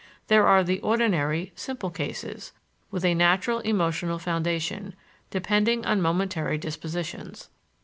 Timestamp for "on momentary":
5.85-6.57